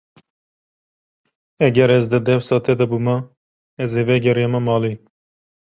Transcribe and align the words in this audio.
Eger 1.67 1.93
ez 1.97 2.05
di 2.13 2.19
dewsa 2.31 2.57
te 2.65 2.73
de 2.79 2.85
bûma, 2.91 3.15
ez 3.83 3.91
ê 4.01 4.03
vegeriyama 4.09 4.59
malê. 4.67 4.93